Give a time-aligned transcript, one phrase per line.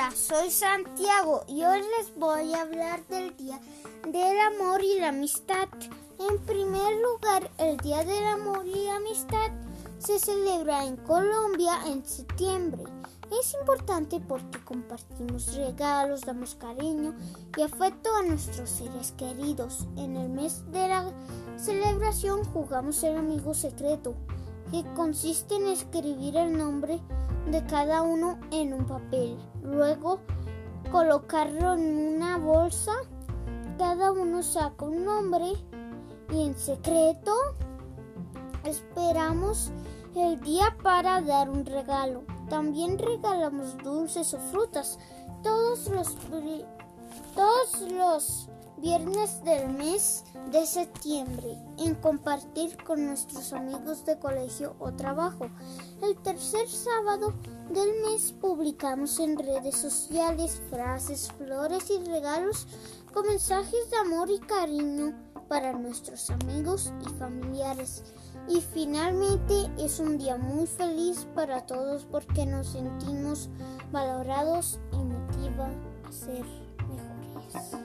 [0.00, 3.60] Hola, soy Santiago y hoy les voy a hablar del Día
[4.06, 5.68] del Amor y la Amistad.
[6.18, 9.50] En primer lugar, el Día del Amor y la Amistad
[9.98, 12.82] se celebra en Colombia en septiembre.
[13.42, 17.14] Es importante porque compartimos regalos, damos cariño
[17.58, 19.86] y afecto a nuestros seres queridos.
[19.98, 21.12] En el mes de la
[21.58, 24.14] celebración jugamos el amigo secreto,
[24.70, 27.00] que consiste en escribir el nombre
[27.50, 29.38] de cada uno en un papel.
[29.62, 30.20] Luego
[30.90, 32.92] colocarlo en una bolsa.
[33.78, 35.52] Cada uno saca un nombre
[36.30, 37.32] y en secreto
[38.64, 39.72] esperamos
[40.14, 42.24] el día para dar un regalo.
[42.48, 44.98] También regalamos dulces o frutas.
[45.42, 46.16] Todos los,
[47.34, 48.48] todos los
[48.80, 55.50] viernes del mes de septiembre en compartir con nuestros amigos de colegio o trabajo.
[56.02, 57.34] El tercer sábado
[57.70, 62.66] del mes publicamos en redes sociales frases, flores y regalos
[63.12, 65.14] con mensajes de amor y cariño
[65.48, 68.02] para nuestros amigos y familiares.
[68.48, 73.50] Y finalmente es un día muy feliz para todos porque nos sentimos
[73.92, 75.68] valorados y motiva
[76.08, 76.44] a ser
[76.88, 77.79] mejores.